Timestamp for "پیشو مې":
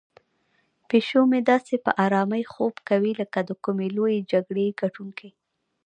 0.89-1.39